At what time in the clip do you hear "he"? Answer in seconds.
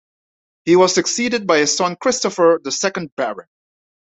0.65-0.75